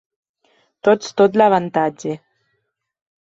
[0.87, 2.17] Tots tot l'avantatge.